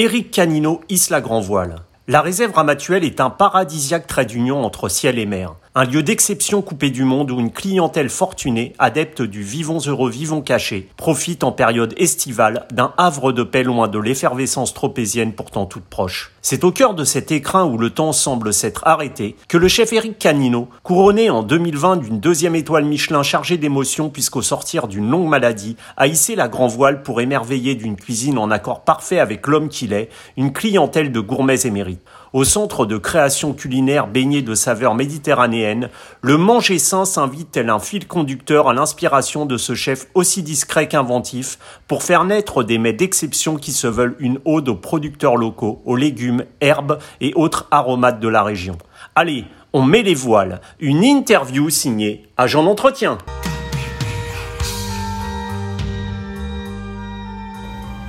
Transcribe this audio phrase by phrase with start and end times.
[0.00, 1.80] Éric Canino hisse la grand voile.
[2.06, 5.56] La réserve Ramatuelle est un paradisiaque trait d'union entre ciel et mer.
[5.80, 10.42] Un lieu d'exception coupé du monde où une clientèle fortunée, adepte du vivons heureux, vivons
[10.42, 15.84] cachés, profite en période estivale d'un havre de paix loin de l'effervescence tropézienne pourtant toute
[15.84, 16.32] proche.
[16.42, 19.92] C'est au cœur de cet écrin où le temps semble s'être arrêté que le chef
[19.92, 25.28] Éric Canino, couronné en 2020 d'une deuxième étoile Michelin chargée d'émotions puisqu'au sortir d'une longue
[25.28, 29.68] maladie, a hissé la grand voile pour émerveiller d'une cuisine en accord parfait avec l'homme
[29.68, 32.02] qu'il est, une clientèle de gourmets émérites.
[32.34, 35.88] Au centre de création culinaire baignée de saveurs méditerranéennes,
[36.20, 40.88] le manger sain s'invite tel un fil conducteur à l'inspiration de ce chef aussi discret
[40.88, 45.80] qu'inventif pour faire naître des mets d'exception qui se veulent une ode aux producteurs locaux,
[45.86, 48.76] aux légumes, herbes et autres aromates de la région.
[49.14, 50.60] Allez, on met les voiles.
[50.80, 53.16] Une interview signée Agent d'entretien.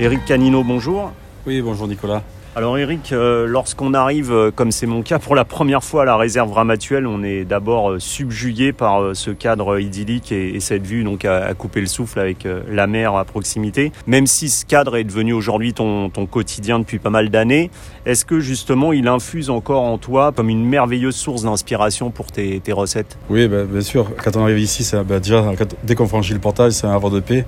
[0.02, 1.12] Éric Canino, bonjour.
[1.45, 2.22] Oui, bonjour Nicolas.
[2.55, 6.05] Alors Eric, euh, lorsqu'on arrive, euh, comme c'est mon cas, pour la première fois à
[6.05, 11.03] la réserve Ramatuelle, on est d'abord euh, subjugué par ce cadre idyllique et, cette vue
[11.03, 13.91] donc à, couper le souffle avec la mer à proximité.
[14.08, 17.69] Même si ce cadre est devenu aujourd'hui ton, quotidien depuis pas mal d'années,
[18.10, 22.62] est-ce que justement il infuse encore en toi comme une merveilleuse source d'inspiration pour tes,
[22.70, 23.18] recettes?
[23.30, 24.12] Oui, bah, bien sûr.
[24.24, 25.46] Quand on arrive ici, bah, déjà
[25.84, 27.46] dès qu'on franchit le portail, c'est un havre de paix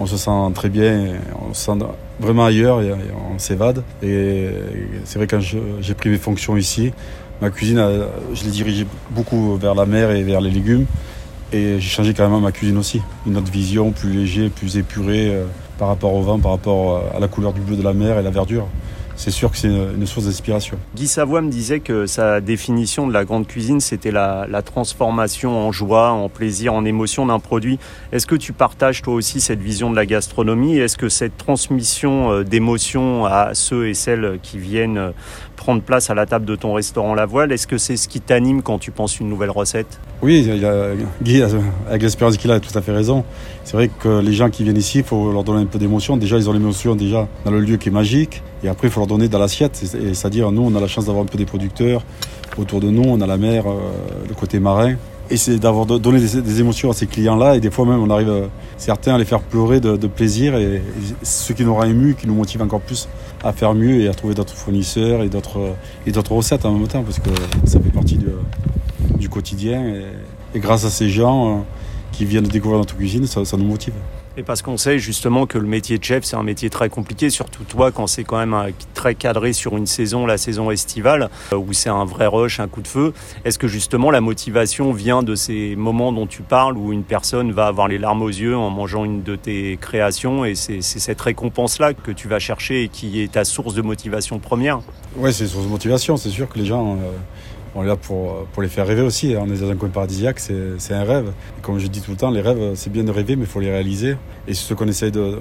[0.00, 1.14] on se sent très bien,
[1.48, 1.78] on se sent
[2.20, 2.92] vraiment ailleurs et
[3.34, 3.82] on s'évade.
[4.02, 4.46] Et
[5.04, 6.92] c'est vrai quand j'ai pris mes fonctions ici,
[7.42, 7.84] ma cuisine,
[8.32, 10.86] je l'ai dirigée beaucoup vers la mer et vers les légumes.
[11.52, 13.00] Et j'ai changé carrément ma cuisine aussi.
[13.26, 15.46] Une autre vision, plus léger, plus épurée euh,
[15.78, 18.22] par rapport au vent, par rapport à la couleur du bleu de la mer et
[18.22, 18.68] la verdure
[19.18, 20.78] c'est sûr que c'est une source d'inspiration.
[20.94, 25.72] Guy Savoie me disait que sa définition de la grande cuisine, c'était la, transformation en
[25.72, 27.80] joie, en plaisir, en émotion d'un produit.
[28.12, 30.78] Est-ce que tu partages toi aussi cette vision de la gastronomie?
[30.78, 35.10] Est-ce que cette transmission euh, d'émotions à ceux et celles qui viennent euh,
[35.56, 38.20] prendre place à la table de ton restaurant La Voile, est-ce que c'est ce qui
[38.20, 39.98] t'anime quand tu penses une nouvelle recette?
[40.22, 40.48] Oui,
[41.22, 43.24] Guy, avec l'expérience qu'il a, a tout à fait raison.
[43.64, 46.16] C'est vrai que les gens qui viennent ici, il faut leur donner un peu d'émotion.
[46.16, 48.42] Déjà, ils ont l'émotion déjà dans le lieu qui est magique.
[48.64, 49.74] Et après, il faut leur donner dans l'assiette.
[49.74, 52.02] C'est-à-dire, nous, on a la chance d'avoir un peu des producteurs
[52.56, 53.02] autour de nous.
[53.02, 53.78] On a la mer, euh,
[54.28, 54.94] le côté marin.
[55.30, 57.56] Et c'est d'avoir donné des, émotions à ces clients-là.
[57.56, 60.56] Et des fois même, on arrive, euh, certains, à les faire pleurer de, plaisir.
[60.56, 60.82] Et,
[61.22, 63.08] ce qui nous rend émus, qui nous motive encore plus
[63.42, 65.74] à faire mieux et à trouver d'autres fournisseurs et d'autres,
[66.06, 67.02] et d'autres recettes en même temps.
[67.02, 67.30] Parce que
[67.64, 68.18] ça fait partie
[69.18, 69.82] du quotidien.
[70.54, 71.60] Et, grâce à ces gens euh,
[72.12, 73.94] qui viennent de découvrir notre cuisine, ça nous motive.
[74.38, 77.28] Et parce qu'on sait justement que le métier de chef, c'est un métier très compliqué,
[77.28, 81.56] surtout toi quand c'est quand même très cadré sur une saison, la saison estivale, euh,
[81.56, 83.12] où c'est un vrai rush, un coup de feu.
[83.44, 87.50] Est-ce que justement la motivation vient de ces moments dont tu parles, où une personne
[87.50, 91.20] va avoir les larmes aux yeux en mangeant une de tes créations, et c'est cette
[91.20, 94.78] récompense-là que tu vas chercher et qui est ta source de motivation première?
[95.16, 96.16] Oui, c'est une source de motivation.
[96.16, 96.92] C'est sûr que les gens...
[96.92, 97.10] Euh,
[97.78, 99.34] on est là pour, les faire rêver aussi.
[99.38, 101.32] On est dans un coin paradisiaque, c'est un rêve.
[101.58, 103.48] Et comme je dis tout le temps, les rêves, c'est bien de rêver, mais il
[103.48, 104.16] faut les réaliser.
[104.48, 105.38] Et c'est ce qu'on essaye de,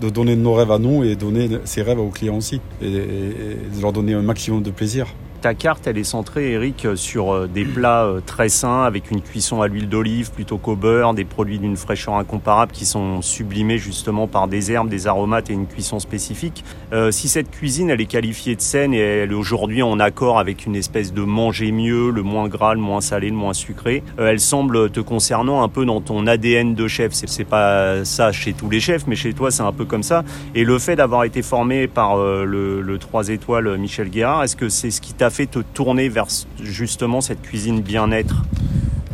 [0.00, 2.60] de, donner nos rêves à nous et donner ces rêves aux clients aussi.
[2.80, 5.08] et de leur donner un maximum de plaisir
[5.44, 9.20] ta carte, elle est centrée, Eric, sur euh, des plats euh, très sains avec une
[9.20, 13.76] cuisson à l'huile d'olive plutôt qu'au beurre, des produits d'une fraîcheur incomparable qui sont sublimés
[13.76, 16.64] justement par des herbes, des aromates et une cuisson spécifique.
[16.94, 20.38] Euh, si cette cuisine, elle est qualifiée de saine et elle est aujourd'hui en accord
[20.38, 24.02] avec une espèce de manger mieux, le moins gras, le moins salé, le moins sucré,
[24.16, 27.12] elle semble te concernant un peu dans ton ADN de chef.
[27.12, 30.24] C'est pas ça chez tous les chefs, mais chez toi, c'est un peu comme ça.
[30.54, 34.70] Et le fait d'avoir été formé par le, le 3 étoiles Michel Guérard, est-ce que
[34.70, 36.26] c'est ce qui t'a fait te tourner vers
[36.62, 38.44] justement cette cuisine bien-être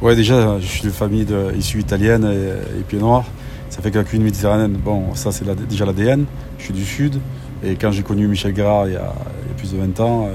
[0.02, 3.24] Ouais, déjà, je suis de famille de, issue italienne et, pied noir.
[3.70, 6.24] Ça fait que la cuisine méditerranéenne, bon, ça c'est déjà l'ADN.
[6.58, 7.20] Je suis du Sud.
[7.62, 9.12] Et quand j'ai connu Michel Gérard il y, a,
[9.56, 10.32] plus de 20 ans, euh,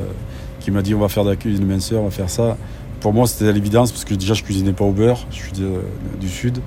[0.59, 2.57] qui m'a dit on va faire de la cuisine minceur, on va faire ça.
[2.99, 5.51] Pour moi, c'était à l'évidence parce que déjà je cuisinais pas au beurre, je suis
[5.51, 6.59] du Sud.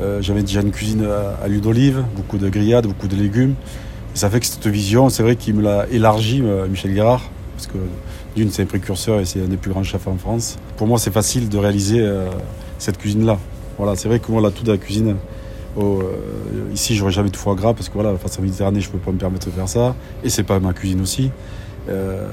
[0.00, 3.54] Euh, j'avais déjà une cuisine à, l'huile d'olive, beaucoup de grillades, beaucoup de légumes.
[4.14, 7.22] Et ça fait que cette vision, c'est vrai qu'il me l'a élargi, euh, Michel Gérard,
[7.56, 7.78] parce que
[8.34, 10.58] d'une, c'est un précurseur et c'est un des plus grands chefs en France.
[10.76, 12.30] Pour moi, c'est facile de réaliser euh,
[12.78, 13.38] cette cuisine-là.
[13.78, 15.16] Voilà, c'est vrai que moi, là, tout de la cuisine,
[15.76, 18.88] oh, euh, ici, j'aurais jamais de foie gras parce que voilà, face à Méditerranée, je
[18.88, 19.94] ne peux pas me permettre de faire ça.
[20.24, 21.30] Et c'est pas ma cuisine aussi.
[21.88, 22.28] Euh,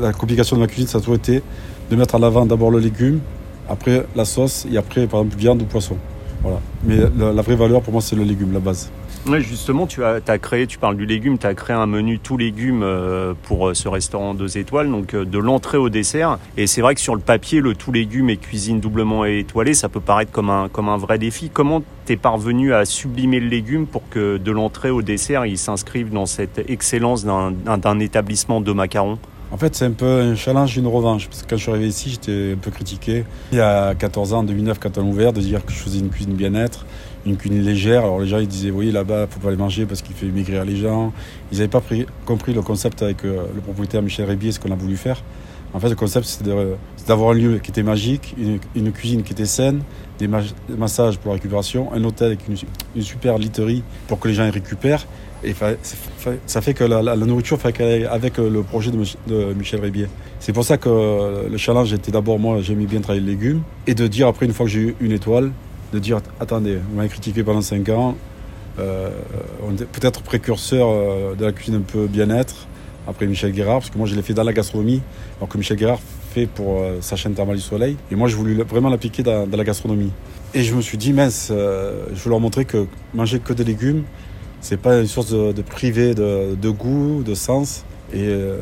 [0.00, 1.42] la complication de ma cuisine, ça a toujours été
[1.90, 3.20] de mettre en avant d'abord le légume,
[3.68, 5.96] après la sauce et après, par exemple, viande ou poisson.
[6.42, 6.60] Voilà.
[6.84, 8.90] Mais la vraie valeur, pour moi, c'est le légume, la base.
[9.36, 12.82] Justement, tu as, créé, tu parles du légume, tu as créé un menu tout légumes
[12.82, 16.38] euh, pour euh, ce restaurant deux étoiles, donc euh, de l'entrée au dessert.
[16.56, 19.90] Et c'est vrai que sur le papier, le tout légumes et cuisine doublement étoilée, ça
[19.90, 21.50] peut paraître comme un, comme un vrai défi.
[21.52, 26.10] Comment t'es parvenu à sublimer le légume pour que de l'entrée au dessert, il s'inscrive
[26.10, 29.18] dans cette excellence d'un établissement de macarons?
[29.50, 31.26] En fait, c'est un peu un challenge, une revanche.
[31.28, 33.24] Parce que quand je suis arrivé ici, j'étais un peu critiqué.
[33.52, 35.78] Il y a 14 ans, en 2009, quand on a ouvert, de dire que je
[35.78, 36.84] faisais une cuisine bien-être,
[37.28, 38.02] une cuisine légère.
[38.02, 40.26] Alors les gens, ils disaient, oui, là-bas, il faut pas les manger parce qu'il fait
[40.26, 41.12] maigrir les gens.
[41.52, 41.82] Ils n'avaient pas
[42.24, 45.22] compris le concept avec euh, le propriétaire Michel Rébier, ce qu'on a voulu faire.
[45.74, 46.44] En fait, le concept, c'est
[47.06, 48.34] d'avoir un lieu qui était magique,
[48.74, 49.82] une, cuisine qui était saine,
[50.18, 54.46] des, massages pour la récupération, un hôtel avec une, super literie pour que les gens
[54.46, 55.06] y récupèrent.
[55.44, 55.54] Et
[56.46, 60.06] ça fait que la, nourriture fait qu'elle avec euh, le projet de, Michel Rébier.
[60.40, 63.60] C'est pour ça que euh, le challenge était d'abord, moi, j'aimais bien travailler les légumes,
[63.86, 65.52] et de dire après, une fois que j'ai eu une étoile,
[65.92, 68.16] de dire attendez, vous m'avez critiqué pendant 5 ans,
[68.78, 69.10] euh,
[69.66, 70.88] on est peut-être précurseur
[71.36, 72.66] de la cuisine un peu bien-être,
[73.06, 75.02] après Michel Guérard, parce que moi je l'ai fait dans la gastronomie,
[75.38, 76.00] alors que Michel Guérard
[76.32, 79.64] fait pour sa chaîne Thermal du Soleil, et moi je voulais vraiment l'appliquer dans, la
[79.64, 80.12] gastronomie.
[80.54, 84.04] Et je me suis dit, mince, je veux leur montrer que manger que des légumes,
[84.60, 87.84] c'est pas une source de, de priver de, goût, de sens.
[88.12, 88.56] Et euh,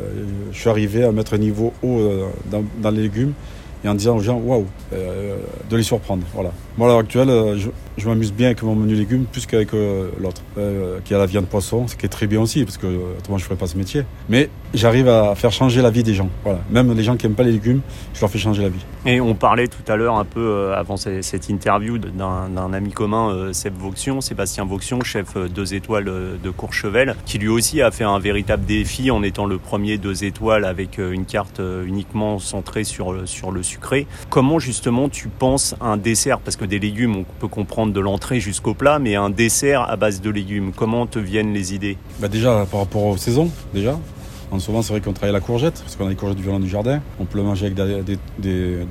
[0.52, 3.32] je suis arrivé à mettre un niveau haut euh, dans, les légumes
[3.88, 5.37] en disant aux gens, waouh, euh,
[5.71, 6.25] de les surprendre.
[6.35, 6.50] Voilà.
[6.77, 10.11] Moi, à l'heure actuelle, je, je m'amuse bien avec mon menu légumes plus qu'avec euh,
[10.21, 12.87] l'autre, euh, qui a la viande poisson, ce qui est très bien aussi, parce que
[12.87, 14.05] autrement je ne ferais pas ce métier.
[14.29, 16.29] Mais j'arrive à faire changer la vie des gens.
[16.44, 16.61] Voilà.
[16.71, 17.81] Même les gens qui n'aiment pas les légumes,
[18.12, 18.85] je leur fais changer la vie.
[19.06, 23.53] Et on parlait tout à l'heure un peu euh, avant cette interview d'un ami commun,
[23.53, 28.19] Seb Vauxion, Sébastien Vauxion, chef deux étoiles de Courchevel, qui lui aussi a fait un
[28.19, 33.50] véritable défi en étant le premier deux étoiles avec une carte uniquement centrée sur, sur
[33.50, 33.62] le
[34.31, 36.40] Comment justement tu penses un dessert?
[36.40, 39.96] Parce que des légumes, on peut comprendre de l'entrée jusqu'au plat, mais un dessert à
[39.96, 40.73] base de légumes.
[40.75, 41.96] Comment te viennent les idées?
[42.20, 43.99] Bah Déjà, par rapport aux saisons, déjà.
[44.52, 46.44] En ce moment, c'est vrai qu'on travaille la courgette, parce qu'on a les courgettes du
[46.44, 47.00] violon du jardin.
[47.19, 48.17] On peut le manger avec des,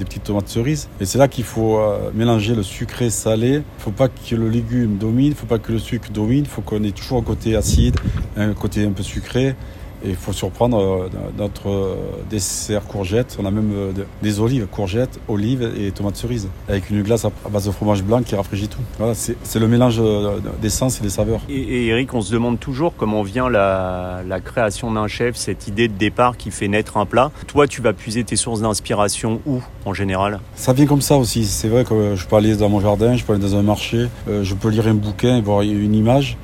[0.06, 0.90] petites tomates cerises.
[1.00, 3.48] Et c'est là qu'il faut euh, mélanger le sucré salé.
[3.48, 6.12] Il ne faut pas que le légume domine, il ne faut pas que le sucre
[6.12, 6.44] domine.
[6.44, 7.96] Il faut qu'on ait toujours un côté acide,
[8.36, 9.56] un côté un peu sucré.
[10.06, 11.96] Et il faut surprendre euh, notre euh,
[12.30, 13.38] dessert courgette.
[13.42, 13.92] On a même euh,
[14.22, 16.48] des olives, courgettes, olives et tomates cerises.
[16.70, 18.82] Avec une glace à base de fromage blanc qui rafraîchit tout.
[19.00, 20.02] Voilà, c'est le mélange
[20.62, 21.42] d'essence et des saveurs.
[21.50, 25.94] Et, Eric, on se demande toujours comment vient la, création d'un chef, cette idée de
[25.94, 27.32] départ qui fait naître un plat.
[27.48, 30.40] Toi, tu vas puiser tes sources d'inspiration où en général?
[30.56, 31.46] Ça vient comme ça aussi.
[31.46, 34.08] C'est vrai que je peux aller dans mon jardin, je peux aller dans un marché,
[34.28, 36.38] je peux lire un bouquin et voir une image.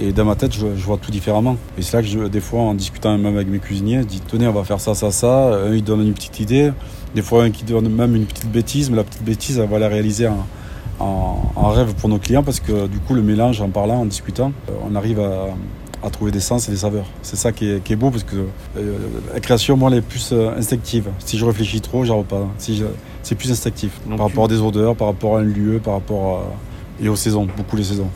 [0.00, 1.56] Et dans ma tête, je, vois tout différemment.
[1.76, 4.20] Et c'est là que je, des fois, en discutant même avec mes cuisiniers, je dis
[4.20, 5.54] tenez, on va faire ça, ça, ça.
[5.66, 6.72] Un, il donne une petite idée.
[7.14, 9.78] Des fois, un qui donne même une petite bêtise, mais la petite bêtise, elle va
[9.78, 14.00] la réaliser en, rêve pour nos clients parce que du coup, le mélange, en parlant,
[14.00, 17.06] en discutant, euh, on arrive à, trouver des sens et des saveurs.
[17.22, 18.36] C'est ça qui est, beau parce que
[18.76, 18.96] euh,
[19.34, 21.08] la création, moi, elle est plus euh, instinctive.
[21.18, 22.46] Si je réfléchis trop, j'arrive pas.
[22.58, 22.82] Si
[23.22, 26.38] c'est plus instinctif par rapport à des odeurs, par rapport à un lieu, par rapport
[26.38, 28.08] à, et aux saisons, beaucoup les saisons.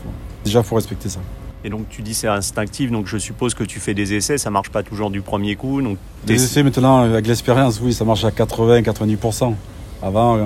[0.44, 1.20] Déjà, il faut respecter ça.
[1.64, 4.50] Et donc tu dis c'est instinctif, donc je suppose que tu fais des essais, ça
[4.50, 5.81] marche pas toujours du premier coup.
[5.81, 9.55] Donc des essais maintenant avec l'expérience, oui, ça marche à 80-90%.
[10.03, 10.41] Avant, euh,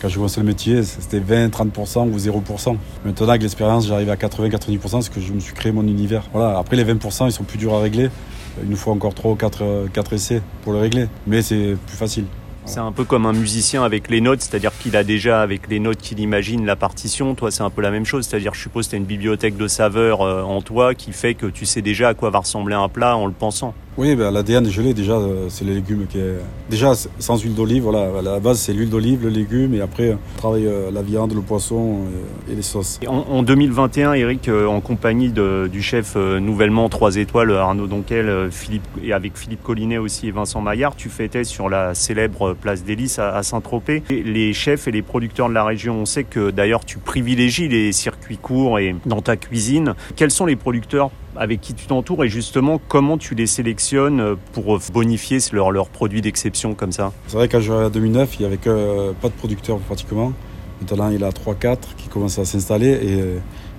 [0.00, 2.76] quand je commençais le métier, c'était 20-30% ou 0%.
[3.04, 6.28] Maintenant avec l'expérience, j'arrive à 80-90% parce que je me suis créé mon univers.
[6.32, 6.58] Voilà.
[6.58, 8.10] Après les 20%, ils sont plus durs à régler.
[8.62, 11.96] Il nous faut encore 3 ou 4, 4 essais pour le régler, mais c'est plus
[11.96, 12.26] facile.
[12.64, 15.80] C'est un peu comme un musicien avec les notes, c'est-à-dire qu'il a déjà avec les
[15.80, 17.34] notes qu'il imagine la partition.
[17.34, 20.22] Toi, c'est un peu la même chose, c'est-à-dire, je suppose, as une bibliothèque de saveurs
[20.22, 23.16] euh, en toi qui fait que tu sais déjà à quoi va ressembler un plat
[23.16, 23.74] en le pensant.
[23.98, 26.38] Oui, ben, l'ADN l'ai déjà, euh, c'est les légumes qui est...
[26.70, 30.14] Déjà, sans huile d'olive, voilà, à la base c'est l'huile d'olive, le légume, et après
[30.14, 31.98] on travaille euh, la viande, le poisson
[32.50, 32.98] et, les sauces.
[33.06, 39.12] En, 2021, Eric, euh, en compagnie du chef nouvellement 3 étoiles, Arnaud Donquel, Philippe, et
[39.12, 43.42] avec Philippe Collinet aussi et Vincent Maillard, tu fêtais sur la célèbre place d'Hélice à,
[43.42, 44.04] Saint-Tropez.
[44.08, 47.92] Les chefs et les producteurs de la région, on sait que d'ailleurs tu privilégies les
[47.92, 49.94] circuits courts et dans ta cuisine.
[50.16, 54.78] Quels sont les producteurs avec qui tu t'entoures et justement comment tu les sélectionnes pour
[54.92, 57.12] bonifier leurs leur produits d'exception comme ça?
[57.26, 60.32] C'est vrai qu'à 2009, il n'y avait que, pas de producteurs pratiquement.
[60.80, 63.24] Maintenant, il y a 3-4 qui commencent à s'installer et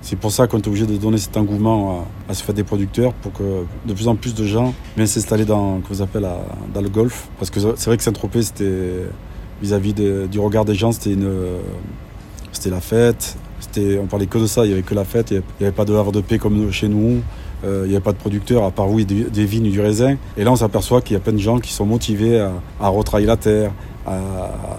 [0.00, 3.12] c'est pour ça qu'on est obligé de donner cet engouement à, ce fait des producteurs
[3.14, 5.80] pour que de plus en plus de gens viennent s'installer dans,
[6.74, 7.28] dans le golf.
[7.38, 9.04] Parce que c'est vrai que Saint-Tropez, c'était
[9.62, 11.16] vis-à-vis du regard des gens, c'était
[12.52, 13.36] c'était la fête.
[13.78, 15.84] On parlait que de ça, il n'y avait que la fête, il n'y avait pas
[15.84, 17.22] de havre de paix comme chez nous.
[17.64, 20.16] Euh, il n'y a pas de producteurs à part oui des, vignes du raisin.
[20.36, 23.20] Et là, on s'aperçoit qu'il y a plein de gens qui sont motivés à, à
[23.20, 23.72] la terre,
[24.06, 24.18] à,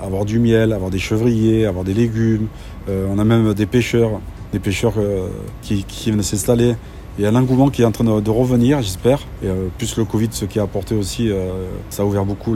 [0.04, 2.48] avoir du miel, à avoir des chevriers, à avoir des légumes.
[2.89, 4.20] Euh, on a même des pêcheurs,
[4.56, 5.27] des pêcheurs euh,
[5.62, 6.75] qui, viennent s'installer
[7.18, 9.20] Il y a un engouement qui est en train de, revenir, j'espère.
[9.44, 12.56] Et euh, plus le Covid, ce qui a apporté aussi, euh, ça a ouvert beaucoup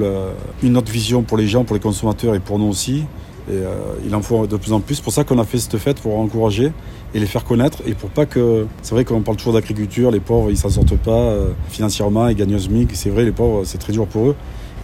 [0.63, 3.03] une autre vision pour les gens, pour les consommateurs et pour nous aussi.
[3.49, 4.95] Et euh, il en faut de plus en plus.
[4.95, 6.71] C'est pour ça qu'on a fait cette fête pour encourager
[7.13, 8.67] et les faire connaître et pour pas que.
[8.81, 11.33] C'est vrai qu'on parle toujours d'agriculture, les pauvres ils s'en sortent pas
[11.69, 12.89] financièrement, ils gagnent au SMIC.
[12.93, 14.35] C'est vrai, les pauvres c'est très dur pour eux.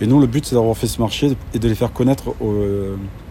[0.02, 2.36] Et nous, le but, c'est d'avoir fait ce marché et de les faire connaître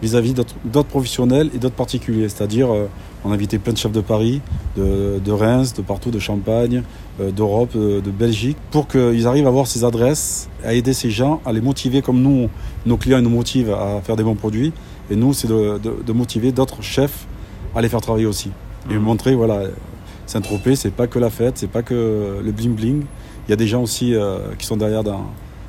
[0.01, 2.27] vis-à-vis d'autres professionnels et d'autres particuliers.
[2.27, 2.69] C'est-à-dire,
[3.25, 4.41] on a invité plein de chefs de Paris,
[4.77, 6.83] de, Reims, de partout, de Champagne,
[7.19, 11.09] euh, d'Europe, euh, de, Belgique, pour qu'ils arrivent à voir ces adresses, à aider ces
[11.09, 12.49] gens, à les motiver comme nous,
[12.85, 14.73] nos clients nous motivent à faire des bons produits.
[15.09, 17.27] Et nous, c'est de, motiver d'autres chefs
[17.75, 18.51] à les faire travailler aussi.
[18.89, 18.99] Et mmh.
[18.99, 19.63] montrer, voilà,
[20.25, 23.03] Saint-Tropez, c'est pas que la fête, c'est pas que le bling bling.
[23.47, 25.25] Il y a des gens aussi euh, qui sont derrière dans,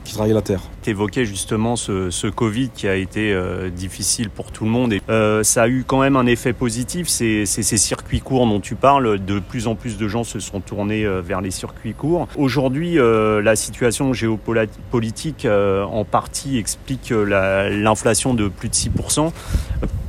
[0.06, 0.62] qui travaillent la terre.
[0.82, 5.00] Tu évoquais justement ce, Covid qui a été euh, difficile pour tout le monde et
[5.08, 7.08] euh, ça a eu quand même un effet positif.
[7.08, 9.24] C'est ces circuits courts dont tu parles.
[9.24, 12.28] De plus en plus de gens se sont tournés euh, vers les circuits courts.
[12.36, 19.32] Aujourd'hui, la situation géopolitique en partie explique l'inflation de plus de 6%.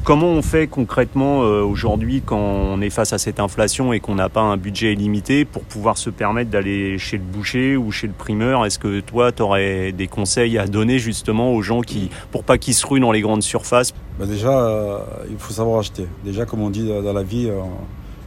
[0.08, 4.16] Comment on fait concrètement euh, aujourd'hui quand on est face à cette inflation et qu'on
[4.16, 8.08] n'a pas un budget illimité pour pouvoir se permettre d'aller chez le boucher ou chez
[8.08, 8.66] le primeur?
[8.66, 12.58] Est-ce que toi, tu aurais des conseils à donner justement aux gens qui, pour pas
[12.58, 13.94] qu'ils se ruent dans les grandes surfaces?
[14.18, 15.00] Bah Déjà, euh,
[15.30, 16.08] il faut savoir acheter.
[16.24, 17.60] Déjà, comme on dit dans la vie, euh,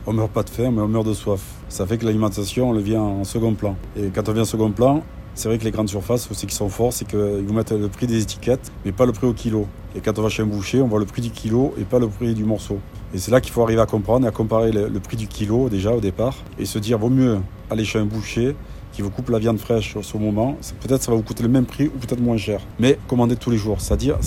[0.06, 1.40] on meurt pas de faim, mais on meurt de soif.
[1.70, 3.74] Ça fait que l'alimentation, on le vient en second plan.
[3.96, 5.02] Et quand on vient en second plan,
[5.40, 7.88] c'est vrai que les grandes surfaces, ce qui sont forts, c'est qu'ils vous mettent le
[7.88, 9.66] prix des étiquettes, mais pas le prix au kilo.
[9.96, 11.98] Et quand on va chez un boucher, on voit le prix du kilo et pas
[11.98, 12.78] le prix du morceau.
[13.14, 15.70] Et c'est là qu'il faut arriver à comprendre et à comparer le, prix du kilo
[15.70, 17.38] déjà au départ et se dire vaut mieux
[17.70, 18.54] aller chez un boucher
[18.92, 20.58] qui vous coupe la viande fraîche au ce moment.
[20.80, 22.60] Peut-être ça va vous coûter le même prix ou peut-être moins cher.
[22.78, 23.80] Mais commandez tous les jours.
[23.80, 24.18] C'est-à-dire,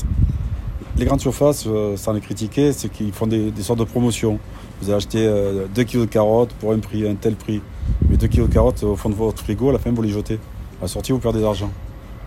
[0.97, 4.39] les grandes surfaces, euh, sans les critiquer, c'est qu'ils font des, sortes de promotions.
[4.81, 7.61] Vous avez acheté 2 euh, kg de carottes pour un prix, un tel prix.
[8.09, 10.09] Mais 2 kg de carottes au fond de votre frigo, à la fin, vous les
[10.09, 10.39] jetez.
[10.79, 11.69] À la sortie, vous perdez de l'argent.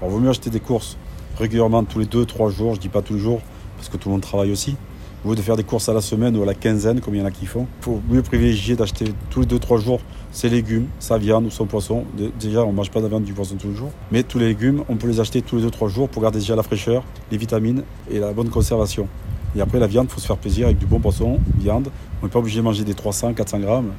[0.00, 0.96] Alors, vaut mieux acheter des courses
[1.38, 3.40] régulièrement tous les 2-3 jours, je dis pas tous les jours,
[3.76, 4.76] parce que tout le monde travaille aussi.
[5.24, 7.18] Au lieu de faire des courses à la semaine ou à la quinzaine, comme il
[7.18, 10.00] y en a qui font, il faut mieux privilégier d'acheter tous les 2-3 jours
[10.30, 12.04] ses légumes, sa viande ou son poisson.
[12.38, 14.48] Déjà, on ne mange pas de viande du poisson tous les jours, mais tous les
[14.48, 17.38] légumes, on peut les acheter tous les 2-3 jours pour garder déjà la fraîcheur, les
[17.38, 19.08] vitamines et la bonne conservation.
[19.56, 21.88] Et après, la viande, il faut se faire plaisir avec du bon poisson, viande.
[22.20, 23.92] On n'est pas obligé de manger des 300-400 grammes.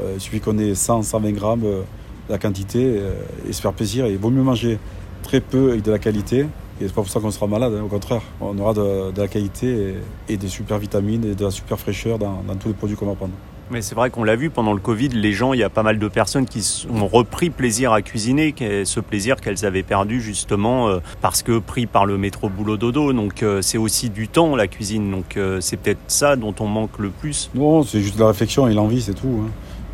[0.00, 1.64] Euh, il suffit qu'on ait 100-120 grammes.
[1.64, 1.82] Euh,
[2.28, 3.12] la quantité euh,
[3.48, 4.06] et, se faire plaisir.
[4.06, 4.78] il vaut mieux manger
[5.22, 6.46] très peu avec de la qualité.
[6.80, 7.82] Et c'est pas pour ça qu'on sera malade, hein.
[7.84, 8.22] au contraire.
[8.40, 9.94] On aura de, la qualité
[10.28, 13.14] et, des super vitamines et de la super fraîcheur dans, tous les produits qu'on va
[13.14, 13.34] prendre.
[13.70, 15.82] Mais c'est vrai qu'on l'a vu pendant le Covid, les gens, il y a pas
[15.82, 20.88] mal de personnes qui ont repris plaisir à cuisiner, ce plaisir qu'elles avaient perdu justement
[20.88, 23.12] euh, parce que pris par le métro boulot dodo.
[23.12, 25.10] Donc euh, c'est aussi du temps la cuisine.
[25.10, 27.50] Donc c'est peut-être ça dont on manque le plus.
[27.54, 29.44] Non, c'est juste la réflexion et l'envie, c'est tout.
[29.46, 29.50] Hein.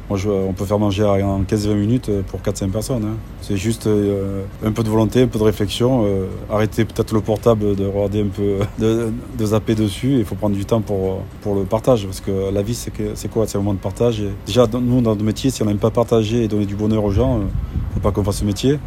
[0.09, 3.05] Moi, on peut faire manger en 15-20 minutes pour 4-5 personnes.
[3.05, 3.17] Hein.
[3.43, 6.05] C'est juste euh, un peu de volonté, un peu de réflexion.
[6.07, 9.13] Euh, arrêter peut-être le portable, de regarder un peu, de,
[9.45, 10.17] zapper dessus.
[10.19, 12.07] Il faut prendre du temps pour, pour le partage.
[12.07, 13.47] Parce que la vie, c'est quoi?
[13.47, 14.23] C'est un moment de partage.
[14.47, 17.13] déjà, nous, dans notre métier, si on n'aime pas partager et donner du bonheur aux
[17.13, 18.79] gens, il ne faut pas qu'on fasse ce métier.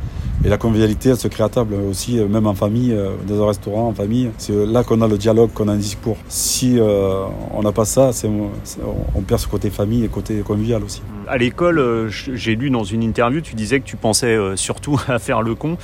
[0.44, 2.96] Et la convivialité, elle se crée à table aussi, euh, même en famille,
[3.28, 4.32] dans un restaurant, en famille.
[4.38, 6.18] C'est là qu'on a le dialogue, qu'on a un discours.
[6.28, 8.12] Si on n'a pas ça,
[9.16, 12.84] on perd ce côté famille et côté convivial aussi à l'école, euh, j'ai lu dans
[12.84, 15.78] une interview, tu disais que tu pensais euh, surtout à faire le con.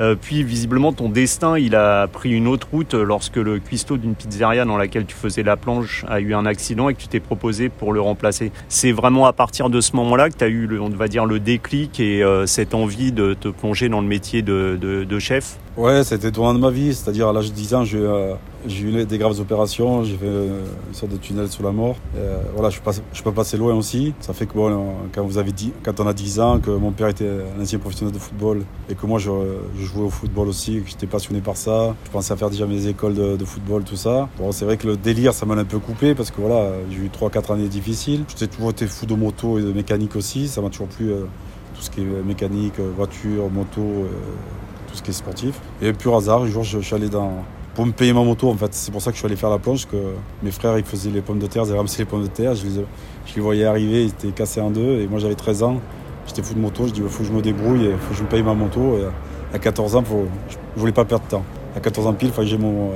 [0.00, 4.14] Euh, puis visiblement, ton destin, il a pris une autre route lorsque le cuistot d'une
[4.14, 7.20] pizzeria dans laquelle tu faisais la planche a eu un accident et que tu t'es
[7.20, 8.50] proposé pour le remplacer.
[8.68, 11.38] C'est vraiment à partir de ce moment-là que tu as eu, on va dire, le
[11.38, 15.58] déclic et cette envie de te plonger dans le métier de, de chef?
[15.76, 16.94] Ouais, c'était tournant de ma vie.
[16.94, 17.98] C'est-à-dire, à, l'âge de 10 ans, j'ai
[18.80, 20.04] eu des graves opérations.
[20.04, 21.96] J'ai fait une sorte de tunnel sous la mort.
[22.54, 22.78] voilà, je,
[23.12, 24.14] je peux passer loin aussi.
[24.20, 26.92] Ça fait que bon, quand, vous avez dit, quand on a 10 ans, que mon
[26.92, 29.30] père était un ancien professionnel de football et que moi je,
[29.80, 31.96] jouais au football aussi, que j'étais passionné par ça.
[32.04, 34.28] Je pensais à faire déjà mes écoles de, football, tout ça.
[34.38, 36.98] Bon, c'est vrai que le délire, ça m'a un peu coupé parce que voilà, j'ai
[36.98, 38.24] eu 3-4 années difficiles.
[38.38, 40.46] J'ai toujours été fou de moto et de mécanique aussi.
[40.46, 41.24] Ça m'a toujours plu euh,
[41.74, 44.08] tout ce qui est mécanique, voiture, moto, euh,
[44.96, 45.54] ce qui est sportif.
[45.82, 47.32] Et pur hasard, un jour, je, suis allé dans,
[47.74, 48.72] pour me payer ma moto en fait.
[48.72, 49.96] C'est pour ça que je suis allé faire la planche, que
[50.42, 52.64] mes frères ils faisaient les pommes de terre, ils ramassé les pommes de terre, je
[52.64, 52.84] les,
[53.26, 55.80] je les voyais arriver, ils étaient cassés en deux et moi j'avais 13 ans,
[56.26, 58.18] j'étais fou de moto, je dis il faut que je me débrouille, il faut que
[58.18, 58.98] je me paye ma moto.
[58.98, 61.44] Et à 14 ans, faut, je voulais pas perdre de temps.
[61.76, 62.94] À 14 ans pile, il j'ai mon, euh,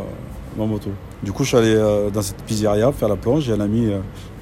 [0.57, 0.91] ma moto.
[1.23, 3.87] Du coup je suis allé euh, dans cette pizzeria faire la planche, j'ai un ami
[3.87, 3.99] euh,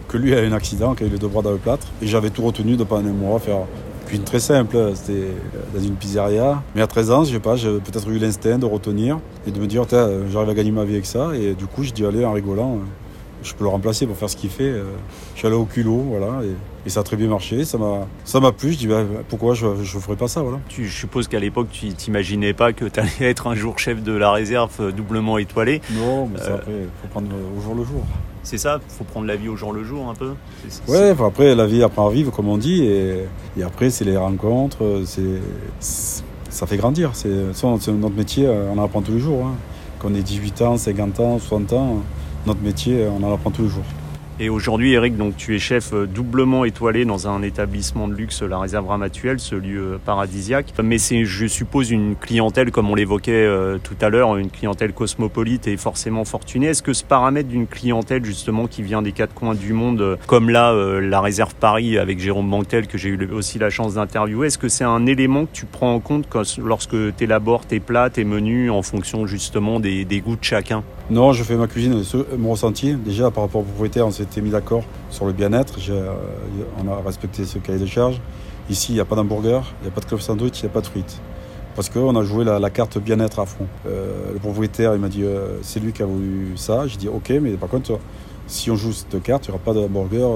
[0.08, 1.86] que lui a eu un accident, qui a eu les deux bras dans le plâtre
[2.02, 3.60] et j'avais tout retenu de pendant un mois faire
[4.12, 5.28] une très simple, c'était
[5.74, 6.62] dans une pizzeria.
[6.74, 9.60] Mais à 13 ans, je sais pas, j'ai peut-être eu l'instinct de retenir et de
[9.60, 11.30] me dire, j'arrive à gagner ma vie avec ça.
[11.34, 12.78] Et du coup, je dis, allez, en rigolant,
[13.42, 14.72] je peux le remplacer pour faire ce qu'il fait.
[15.34, 17.64] je suis allé au culot, voilà, et, ça a très bien marché.
[17.64, 18.72] Ça m'a, ça m'a plu.
[18.72, 20.60] Je dis bah, pourquoi je ne ferais pas ça, voilà.
[20.68, 24.02] Tu, je suppose qu'à l'époque, tu t'imaginais pas que tu allais être un jour chef
[24.02, 25.80] de la réserve doublement étoilé.
[25.92, 28.04] Non, mais après, il faut prendre au jour le jour.
[28.46, 30.34] C'est ça, il faut prendre la vie au jour le jour un peu.
[30.86, 33.24] Ouais, après la vie apprend à vivre comme on dit, et,
[33.58, 35.40] et après c'est les rencontres, c'est
[35.80, 37.10] ça fait grandir.
[37.14, 39.46] C'est notre métier, on en apprend tous les jours.
[39.46, 39.54] Hein.
[39.98, 41.96] Quand on est 18 ans, 50 ans, 60 ans,
[42.46, 43.84] notre métier, on en apprend tous les jours.
[44.38, 48.42] Et aujourd'hui, Eric, donc tu es chef euh, doublement étoilé dans un établissement de luxe,
[48.42, 50.74] la réserve Ramatuelle, ce lieu paradisiaque.
[50.84, 54.92] Mais c'est, je suppose, une clientèle, comme on l'évoquait euh, tout à l'heure, une clientèle
[54.92, 56.66] cosmopolite et forcément fortunée.
[56.66, 60.16] Est-ce que ce paramètre d'une clientèle, justement, qui vient des quatre coins du monde, euh,
[60.26, 64.48] comme là, la réserve Paris avec Jérôme Banquetel, que j'ai eu aussi la chance d'interviewer,
[64.48, 66.26] est-ce que c'est un élément que tu prends en compte
[66.58, 70.84] lorsque tu élabores tes plats, tes menus, en fonction justement des, goûts de chacun?
[71.08, 72.02] Non, je fais ma cuisine,
[72.36, 72.94] mon ressenti.
[72.94, 74.10] Déjà, par rapport au propriétaire, on
[74.40, 75.76] mis d'accord sur le bien-être.
[75.88, 76.12] Euh,
[76.82, 78.20] on a respecté ce cahier de charge.
[78.68, 80.70] Ici, il n'y a pas d'hamburger, il n'y a pas de club sandwich, il n'y
[80.70, 81.20] a pas de frites.
[81.74, 83.66] Parce qu'on a joué la, carte bien-être à fond.
[83.86, 86.86] Euh, le propriétaire, il m'a dit euh, c'est lui qui a voulu ça.
[86.86, 87.98] J'ai dit ok, mais par contre,
[88.46, 90.28] si on joue cette carte, il n'y aura pas d'hamburger.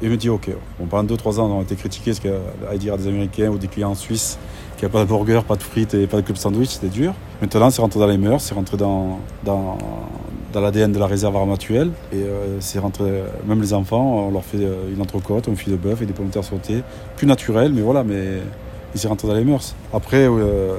[0.00, 0.50] Et il me dit ok.
[0.78, 3.58] Bon, pendant 2-3 ans, on a été critiqués, ce qu'à dire à des Américains ou
[3.58, 4.38] des clients suisses
[4.76, 6.88] qu'il n'y a pas de burger, pas de frites et pas de club sandwich, c'était
[6.88, 7.14] dur.
[7.40, 9.20] Maintenant, c'est rentré dans les mœurs, c'est rentré dans,
[10.52, 11.90] dans l'ADN de la réserve armatuelle.
[12.12, 13.04] Et euh, c'est rentré,
[13.46, 16.12] même les enfants, on leur fait euh, une entrecôte, un fil de bœuf et des
[16.12, 16.82] pommes de terre sautées.
[17.16, 18.38] Plus naturel, mais voilà, mais
[18.94, 19.74] il s'est rentré dans les mœurs.
[19.92, 20.76] Après, euh,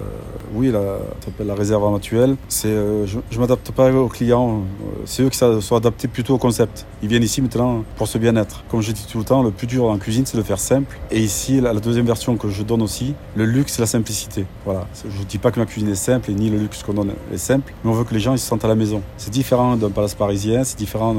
[0.53, 0.99] oui, la,
[1.43, 4.59] la réserve armatuelle, c'est, euh, je ne m'adapte pas aux clients.
[4.59, 6.85] Euh, c'est eux qui sont adaptés plutôt au concept.
[7.01, 8.63] Ils viennent ici maintenant pour ce bien-être.
[8.69, 10.99] Comme je dis tout le temps, le plus dur en cuisine, c'est de faire simple.
[11.11, 14.45] Et ici, la, deuxième version que je donne aussi, le luxe, la simplicité.
[14.65, 14.87] Voilà.
[15.03, 17.37] Je ne dis pas que ma cuisine est simple ni le luxe qu'on donne est
[17.37, 19.01] simple, mais on veut que les gens ils se sentent à la maison.
[19.17, 21.15] C'est différent d'un palace parisien, c'est différent.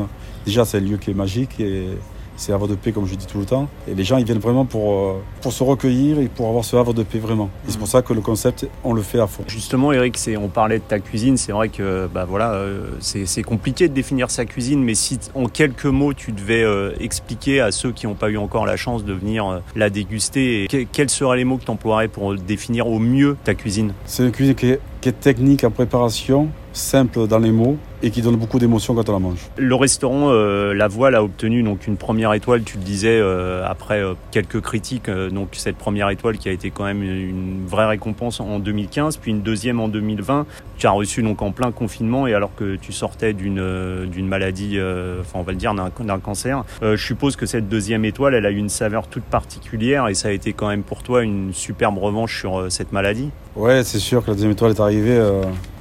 [0.47, 1.89] Déjà, c'est un lieu qui est magique et
[2.37, 3.69] c'est havre de paix comme je dis tout le temps.
[3.89, 6.77] Et les gens ils viennent vraiment pour, euh, pour se recueillir et pour avoir ce
[6.77, 7.51] havre de paix vraiment.
[7.67, 9.45] Et c'est pour ça que le concept on le fait à fond.
[9.49, 13.89] Justement Eric, on parlait de ta cuisine, c'est vrai que bah voilà, euh, c'est compliqué
[13.89, 17.93] de définir sa cuisine, mais si en quelques mots tu devais euh, expliquer à ceux
[17.93, 21.59] qui n'ont pas eu encore la chance de venir la déguster, quels seraient les mots
[21.59, 23.93] que tu emploierais pour définir au mieux ta cuisine?
[24.07, 28.11] C'est une cuisine qui est, qui est technique en préparation, simple dans les mots et
[28.11, 29.39] qui donne beaucoup d'émotion quand on la mange.
[29.57, 33.65] Le restaurant euh, La Voile a obtenu donc une première étoile, tu le disais, euh,
[33.67, 35.09] après euh, quelques critiques.
[35.09, 39.31] donc cette première étoile qui a été quand même une vraie récompense en 2015, puis
[39.31, 40.45] une deuxième en 2020.
[40.77, 44.79] Tu as reçu donc en plein confinement et alors que tu sortais d'une d'une maladie,
[45.21, 46.65] enfin on va le dire d'un cancer.
[46.83, 50.29] je suppose que cette deuxième étoile, elle a eu une saveur toute particulière et ça
[50.29, 53.31] a été quand même pour toi une superbe revanche sur cette maladie.
[53.55, 55.21] Ouais, c'est sûr que la deuxième étoile est arrivée.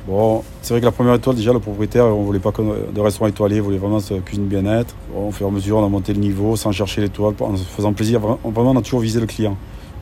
[0.08, 3.28] Bon, c'est vrai que la première étoile, déjà, le propriétaire, on voulait pas de restaurant
[3.28, 4.96] étoilé, on voulait vraiment cuisine bien-être.
[5.14, 7.56] Bon, au fur et à mesure, on a monté le niveau sans chercher l'étoile, en
[7.56, 8.20] se faisant plaisir.
[8.20, 9.56] Vraiment, on a toujours visé le client.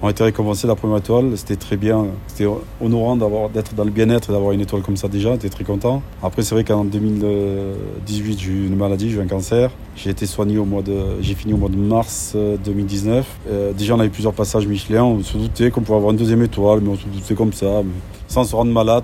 [0.03, 2.49] On a été récompensé la première étoile, c'était très bien, c'était
[2.81, 3.15] honorant
[3.49, 6.01] d'être dans le bien-être d'avoir une étoile comme ça déjà, on était très content.
[6.23, 9.69] Après c'est vrai qu'en 2018 j'ai eu une maladie, j'ai eu un cancer.
[9.95, 13.27] J'ai été soigné au mois de, j'ai fini au mois de mars 2019.
[13.47, 16.17] Euh, euh, déjà on avait plusieurs passages Michelin, on se doutait qu'on pourrait avoir une
[16.17, 17.83] deuxième étoile, mais on se doutait comme ça,
[18.31, 19.03] sans se rendre malade,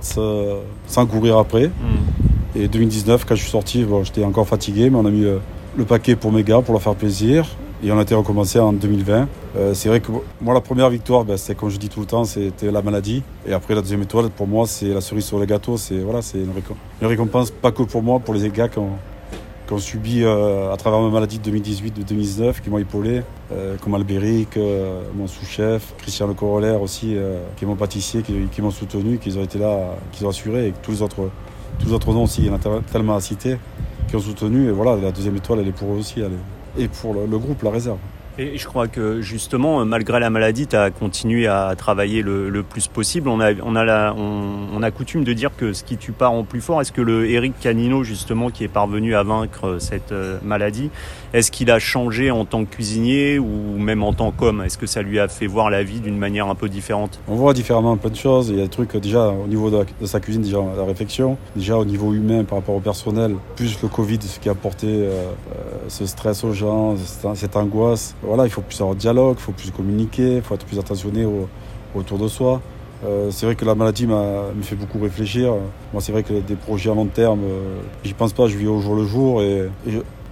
[0.88, 1.68] sans courir après.
[1.68, 2.60] Mm.
[2.60, 5.38] Et 2019 quand je suis sorti, bon, j'étais encore fatigué, mais on a mis euh,
[5.78, 7.46] le paquet pour mes gars pour leur faire plaisir.
[7.84, 9.28] Et on a été recommencé en 2020.
[9.56, 10.12] Euh, c'est vrai que
[10.42, 13.22] moi, la première victoire, ben, c'est comme je dis tout le temps, c'était la maladie.
[13.48, 15.78] Et après, la deuxième étoile, pour moi, c'est la cerise sur le gâteau.
[15.78, 16.52] C'est voilà, c'est une,
[17.08, 18.94] récompense, pas que pour moi, pour les gars qui ont,
[19.78, 23.96] subi euh, à travers ma maladie de 2018, de 2019, qui m'ont épaulé, euh, comme
[23.96, 24.58] Albéric,
[25.16, 27.16] mon sous-chef, Christian Le Corollaire aussi,
[27.58, 30.74] qui est mon pâtissier, qui, m'ont soutenu, qui ont été là, qui ont assuré, et
[30.82, 31.30] tous les autres,
[31.80, 33.58] tous les autres noms aussi, il y en a tellement à citer,
[34.08, 34.70] qui ont soutenu.
[34.70, 36.22] Et voilà, la deuxième étoile, elle est pour eux aussi.
[36.22, 36.32] Elle
[36.78, 37.98] et pour le, groupe, la réserve.
[38.40, 42.88] Et je crois que justement, malgré la maladie, tu as continué à travailler le, plus
[42.88, 43.30] possible.
[43.30, 46.44] On a, on, a on, a coutume de dire que ce qui tue pas rend
[46.44, 46.82] plus fort.
[46.82, 50.92] Est-ce que le Eric Canino, justement, qui est parvenu à vaincre cette euh, maladie,
[51.34, 54.62] est-ce qu'il a changé en tant que cuisinier ou même en tant qu'homme?
[54.62, 57.20] Est-ce que ça lui a fait voir la vie d'une manière un peu différente?
[57.28, 58.50] On voit différemment plein de choses.
[58.50, 61.78] Il y a des trucs déjà au niveau de, sa cuisine, déjà la réflexion, déjà
[61.78, 65.10] au niveau humain par rapport au personnel, plus le Covid, ce qui a apporté euh,
[65.10, 66.96] euh, ce stress aux gens,
[67.36, 70.56] cette angoisse voilà, il faut plus avoir de dialogue, il faut plus communiquer, il faut
[70.56, 71.26] être plus attentionné
[71.96, 72.62] autour de soi.
[73.06, 75.54] Euh, c'est vrai que la maladie me fait beaucoup réfléchir.
[75.94, 78.68] Moi, c'est vrai que des projets à long terme, euh, j'y pense pas, je vis
[78.68, 79.70] au jour le jour et,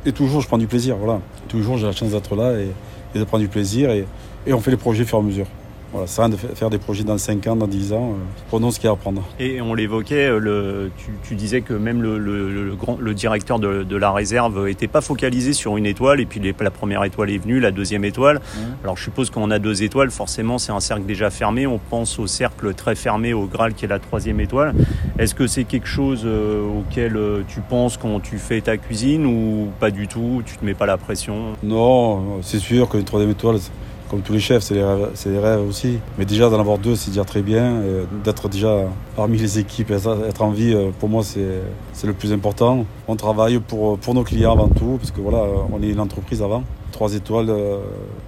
[0.06, 0.98] et, toujours je prends du plaisir.
[0.98, 1.20] Voilà.
[1.48, 2.70] Toujours j'ai la chance d'être là et,
[3.18, 4.06] de prendre du plaisir et,
[4.52, 5.48] on fait les projets au fur et à mesure.
[5.96, 8.10] Voilà, ça de faire des projets dans 5 ans, dans 10 ans.
[8.10, 9.24] Euh, prenons ce qu'il y a à prendre.
[9.40, 10.92] Et on l'évoquait, le,
[11.24, 15.54] tu, disais que même le, le, grand, le directeur de, la réserve n'était pas focalisé
[15.54, 18.40] sur une étoile, et puis la première étoile est venue, la deuxième étoile.
[18.40, 18.60] Mmh.
[18.84, 21.66] Alors je suppose qu'on a deux étoiles, forcément c'est un cercle déjà fermé.
[21.66, 24.76] On pense au cercle très fermé, au Graal qui est la troisième étoile.
[25.18, 29.26] Est-ce que c'est quelque chose euh, auquel euh, tu penses quand tu fais ta cuisine
[29.26, 31.54] ou pas du tout Tu te mets pas la pression?
[31.64, 33.60] Non, c'est sûr qu'une troisième étoile,
[34.10, 34.76] comme tous les chefs, c'est
[35.30, 36.00] des rêves aussi.
[36.18, 37.82] Mais déjà d'en avoir deux, c'est déjà très bien.
[38.24, 42.86] D'être déjà parmi les équipes, être en vie, euh, pour moi, c'est le plus important.
[43.08, 46.42] On travaille pour, pour nos clients avant tout, parce que voilà, on est une entreprise
[46.42, 46.64] avant.
[46.92, 47.80] Trois étoiles, euh,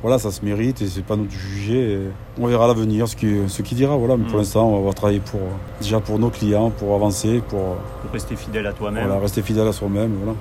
[0.02, 2.00] voilà, ça se mérite et c'est pas nous de juger.
[2.38, 3.96] on verra l'avenir, ce qui, ce qui dira.
[3.96, 4.18] Voilà.
[4.18, 4.40] Mais pour mm.
[4.40, 5.40] l'instant, on va travailler pour,
[5.80, 9.06] déjà pour nos clients, pour avancer, pour, pour rester fidèle à toi-même.
[9.06, 10.12] Voilà, rester fidèle à soi-même.
[10.22, 10.38] Voilà.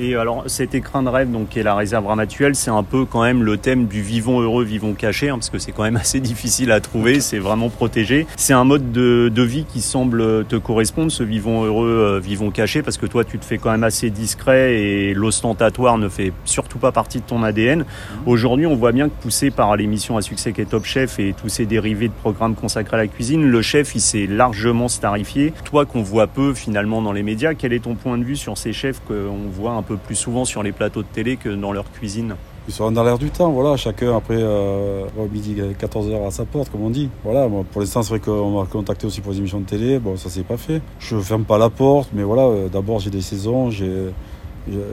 [0.00, 3.04] Et alors cet écrin de rêve, donc qui est la réserve ramatuelle, c'est un peu
[3.04, 5.96] quand même le thème du vivons heureux, vivons caché, hein, parce que c'est quand même
[6.00, 8.24] assez difficile à trouver, c'est vraiment protégé.
[8.36, 12.52] C'est un mode de, de, vie qui semble te correspondre, ce vivons heureux, euh, vivons
[12.52, 16.32] caché, parce que toi tu te fais quand même assez discret et l'ostentatoire ne fait
[16.44, 17.80] surtout pas partie de ton ADN.
[17.80, 17.84] Mmh.
[18.26, 21.34] Aujourd'hui, on voit bien que poussé par l'émission à succès qui est Top Chef et
[21.34, 25.52] tous ces dérivés de programmes consacrés à la cuisine, le chef il s'est largement starifié.
[25.64, 28.56] Toi qu'on voit peu finalement dans les médias, quel est ton point de vue sur
[28.56, 31.72] ces chefs qu'on voit un peu plus souvent sur les plateaux de télé que dans
[31.72, 32.34] leur cuisine.
[32.68, 36.70] Ils sont dans l'air du temps, voilà, chacun après euh, midi 14h à sa porte,
[36.70, 37.08] comme on dit.
[37.24, 40.18] Voilà, pour l'instant, c'est vrai qu'on m'a contacté aussi pour les émissions de télé, bon,
[40.18, 40.82] ça s'est pas fait.
[40.98, 44.10] Je ferme pas la porte, mais voilà, euh, d'abord j'ai des saisons, j'ai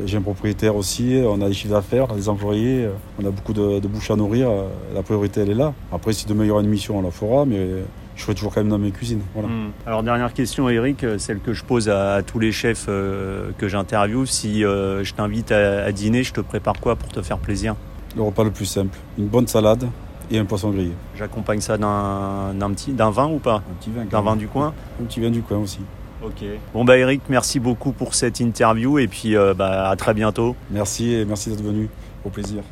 [0.06, 2.88] j'ai un propriétaire aussi, on a des chiffres d'affaires, des employés,
[3.22, 4.50] on a beaucoup de, de bouches à nourrir,
[4.94, 5.74] la priorité elle est là.
[5.92, 7.60] Après, si demain il y aura une mission, on la fera, mais
[8.16, 9.22] je serai toujours quand même dans mes cuisines.
[9.34, 9.50] Voilà.
[9.50, 9.72] Hmm.
[9.86, 13.68] Alors dernière question Eric, euh, celle que je pose à, tous les chefs euh, que
[13.68, 17.76] j'interviewe, si euh, je t'invite à, dîner, je te prépare quoi pour te faire plaisir?
[18.16, 19.88] Le repas le plus simple, une bonne salade
[20.32, 20.94] et un poisson grillé.
[21.18, 23.56] J'accompagne ça d'un petit d'un vin ou pas?
[23.56, 24.06] Un petit vin.
[24.06, 24.74] D'un vin du coin?
[25.02, 25.82] Un petit vin du coin aussi.
[26.24, 26.44] Ok.
[26.74, 30.56] Bon bah Eric, merci beaucoup pour cette interview et puis bah, à très bientôt.
[30.72, 31.90] Merci et merci d'être venu.
[32.24, 32.64] Au plaisir.